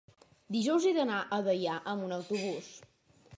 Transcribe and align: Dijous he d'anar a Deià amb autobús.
Dijous 0.55 0.87
he 0.87 0.93
d'anar 0.99 1.19
a 1.37 1.39
Deià 1.49 1.77
amb 1.93 2.09
autobús. 2.17 2.73